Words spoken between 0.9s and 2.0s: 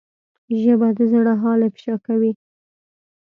د زړه حال افشا